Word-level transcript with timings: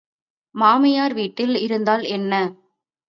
மாமியார் 0.55 1.13
வீட்டில் 1.13 1.55
இருந்தால் 1.57 2.03
என்ன? 2.09 2.33